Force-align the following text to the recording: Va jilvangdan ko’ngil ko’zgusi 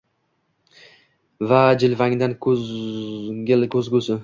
Va 1.51 1.59
jilvangdan 1.85 2.35
ko’ngil 2.47 3.71
ko’zgusi 3.77 4.19